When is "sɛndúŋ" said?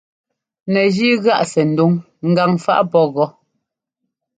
1.51-1.91